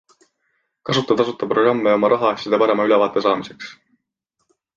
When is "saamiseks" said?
3.29-3.71